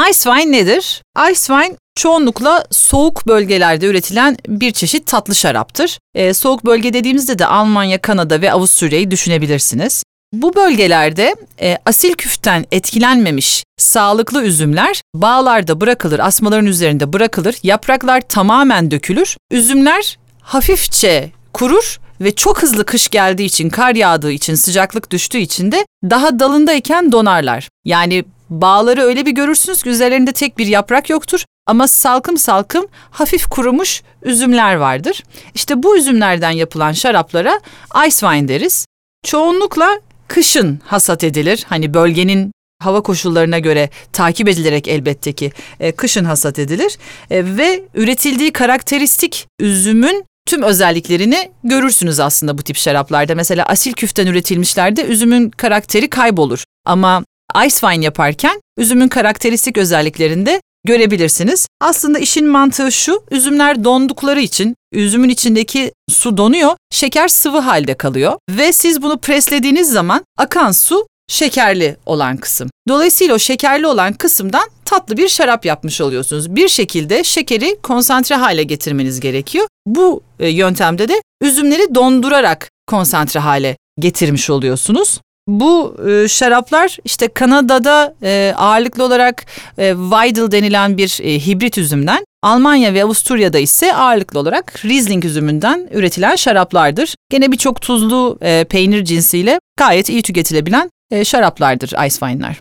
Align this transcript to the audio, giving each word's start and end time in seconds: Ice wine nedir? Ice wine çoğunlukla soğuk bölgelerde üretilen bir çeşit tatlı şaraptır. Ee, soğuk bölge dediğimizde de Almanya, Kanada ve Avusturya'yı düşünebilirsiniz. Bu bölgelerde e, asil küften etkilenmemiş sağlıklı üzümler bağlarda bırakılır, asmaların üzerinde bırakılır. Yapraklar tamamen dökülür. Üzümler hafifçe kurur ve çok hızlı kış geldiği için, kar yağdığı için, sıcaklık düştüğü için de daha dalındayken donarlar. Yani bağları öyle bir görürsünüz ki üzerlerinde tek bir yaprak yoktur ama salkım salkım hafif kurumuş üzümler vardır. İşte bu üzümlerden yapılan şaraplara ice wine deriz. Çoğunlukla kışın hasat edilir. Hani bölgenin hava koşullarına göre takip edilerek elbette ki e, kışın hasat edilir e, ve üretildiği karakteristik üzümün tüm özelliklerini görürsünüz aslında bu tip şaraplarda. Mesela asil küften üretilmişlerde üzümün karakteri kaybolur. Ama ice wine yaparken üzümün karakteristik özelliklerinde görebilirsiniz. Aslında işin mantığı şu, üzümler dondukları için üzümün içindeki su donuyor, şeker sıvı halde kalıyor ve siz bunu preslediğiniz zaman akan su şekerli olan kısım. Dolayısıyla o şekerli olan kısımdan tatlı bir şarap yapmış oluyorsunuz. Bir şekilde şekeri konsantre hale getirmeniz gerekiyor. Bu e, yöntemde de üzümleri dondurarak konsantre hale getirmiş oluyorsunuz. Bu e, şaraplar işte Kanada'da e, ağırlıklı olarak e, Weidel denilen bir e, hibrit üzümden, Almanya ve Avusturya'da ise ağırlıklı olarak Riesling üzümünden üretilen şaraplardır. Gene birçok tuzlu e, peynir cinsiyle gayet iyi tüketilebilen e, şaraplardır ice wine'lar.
Ice 0.00 0.30
wine 0.30 0.52
nedir? 0.52 1.02
Ice 1.30 1.40
wine 1.40 1.76
çoğunlukla 1.94 2.64
soğuk 2.70 3.26
bölgelerde 3.26 3.86
üretilen 3.86 4.36
bir 4.48 4.72
çeşit 4.72 5.06
tatlı 5.06 5.34
şaraptır. 5.34 5.98
Ee, 6.14 6.34
soğuk 6.34 6.64
bölge 6.64 6.92
dediğimizde 6.92 7.38
de 7.38 7.46
Almanya, 7.46 7.98
Kanada 7.98 8.40
ve 8.40 8.52
Avusturya'yı 8.52 9.10
düşünebilirsiniz. 9.10 10.04
Bu 10.32 10.54
bölgelerde 10.54 11.34
e, 11.60 11.78
asil 11.86 12.14
küften 12.14 12.66
etkilenmemiş 12.72 13.64
sağlıklı 13.78 14.42
üzümler 14.42 15.02
bağlarda 15.14 15.80
bırakılır, 15.80 16.18
asmaların 16.18 16.66
üzerinde 16.66 17.12
bırakılır. 17.12 17.56
Yapraklar 17.62 18.20
tamamen 18.20 18.90
dökülür. 18.90 19.36
Üzümler 19.50 20.18
hafifçe 20.40 21.30
kurur 21.52 22.00
ve 22.20 22.34
çok 22.34 22.62
hızlı 22.62 22.84
kış 22.84 23.08
geldiği 23.08 23.44
için, 23.44 23.70
kar 23.70 23.94
yağdığı 23.94 24.32
için, 24.32 24.54
sıcaklık 24.54 25.10
düştüğü 25.10 25.38
için 25.38 25.72
de 25.72 25.86
daha 26.04 26.38
dalındayken 26.38 27.12
donarlar. 27.12 27.68
Yani 27.84 28.24
bağları 28.50 29.02
öyle 29.02 29.26
bir 29.26 29.30
görürsünüz 29.30 29.82
ki 29.82 29.88
üzerlerinde 29.88 30.32
tek 30.32 30.58
bir 30.58 30.66
yaprak 30.66 31.10
yoktur 31.10 31.44
ama 31.66 31.88
salkım 31.88 32.36
salkım 32.36 32.86
hafif 33.10 33.46
kurumuş 33.46 34.02
üzümler 34.22 34.74
vardır. 34.74 35.22
İşte 35.54 35.82
bu 35.82 35.96
üzümlerden 35.96 36.50
yapılan 36.50 36.92
şaraplara 36.92 37.60
ice 38.06 38.16
wine 38.16 38.48
deriz. 38.48 38.86
Çoğunlukla 39.24 40.00
kışın 40.28 40.80
hasat 40.84 41.24
edilir. 41.24 41.64
Hani 41.68 41.94
bölgenin 41.94 42.52
hava 42.82 43.00
koşullarına 43.00 43.58
göre 43.58 43.90
takip 44.12 44.48
edilerek 44.48 44.88
elbette 44.88 45.32
ki 45.32 45.52
e, 45.80 45.92
kışın 45.92 46.24
hasat 46.24 46.58
edilir 46.58 46.98
e, 47.30 47.56
ve 47.56 47.84
üretildiği 47.94 48.52
karakteristik 48.52 49.46
üzümün 49.60 50.24
tüm 50.46 50.62
özelliklerini 50.62 51.50
görürsünüz 51.64 52.20
aslında 52.20 52.58
bu 52.58 52.62
tip 52.62 52.76
şaraplarda. 52.76 53.34
Mesela 53.34 53.64
asil 53.64 53.92
küften 53.92 54.26
üretilmişlerde 54.26 55.04
üzümün 55.04 55.50
karakteri 55.50 56.10
kaybolur. 56.10 56.64
Ama 56.84 57.24
ice 57.66 57.76
wine 57.76 58.04
yaparken 58.04 58.60
üzümün 58.78 59.08
karakteristik 59.08 59.78
özelliklerinde 59.78 60.60
görebilirsiniz. 60.84 61.66
Aslında 61.80 62.18
işin 62.18 62.46
mantığı 62.46 62.92
şu, 62.92 63.22
üzümler 63.30 63.84
dondukları 63.84 64.40
için 64.40 64.74
üzümün 64.92 65.28
içindeki 65.28 65.92
su 66.08 66.36
donuyor, 66.36 66.76
şeker 66.90 67.28
sıvı 67.28 67.58
halde 67.58 67.94
kalıyor 67.94 68.32
ve 68.50 68.72
siz 68.72 69.02
bunu 69.02 69.18
preslediğiniz 69.18 69.90
zaman 69.90 70.24
akan 70.38 70.72
su 70.72 71.06
şekerli 71.28 71.96
olan 72.06 72.36
kısım. 72.36 72.70
Dolayısıyla 72.88 73.34
o 73.34 73.38
şekerli 73.38 73.86
olan 73.86 74.12
kısımdan 74.12 74.68
tatlı 74.84 75.16
bir 75.16 75.28
şarap 75.28 75.64
yapmış 75.64 76.00
oluyorsunuz. 76.00 76.56
Bir 76.56 76.68
şekilde 76.68 77.24
şekeri 77.24 77.76
konsantre 77.82 78.34
hale 78.34 78.62
getirmeniz 78.62 79.20
gerekiyor. 79.20 79.66
Bu 79.86 80.22
e, 80.40 80.48
yöntemde 80.48 81.08
de 81.08 81.22
üzümleri 81.42 81.94
dondurarak 81.94 82.70
konsantre 82.86 83.40
hale 83.40 83.76
getirmiş 83.98 84.50
oluyorsunuz. 84.50 85.20
Bu 85.48 85.96
e, 86.08 86.28
şaraplar 86.28 86.96
işte 87.04 87.28
Kanada'da 87.28 88.14
e, 88.22 88.54
ağırlıklı 88.56 89.04
olarak 89.04 89.46
e, 89.78 89.94
Weidel 90.10 90.50
denilen 90.50 90.96
bir 90.98 91.18
e, 91.22 91.46
hibrit 91.46 91.78
üzümden, 91.78 92.24
Almanya 92.42 92.94
ve 92.94 93.04
Avusturya'da 93.04 93.58
ise 93.58 93.94
ağırlıklı 93.94 94.38
olarak 94.38 94.84
Riesling 94.84 95.24
üzümünden 95.24 95.88
üretilen 95.92 96.36
şaraplardır. 96.36 97.14
Gene 97.30 97.52
birçok 97.52 97.80
tuzlu 97.80 98.38
e, 98.42 98.64
peynir 98.64 99.04
cinsiyle 99.04 99.58
gayet 99.78 100.08
iyi 100.08 100.22
tüketilebilen 100.22 100.90
e, 101.10 101.24
şaraplardır 101.24 101.88
ice 102.06 102.18
wine'lar. 102.18 102.60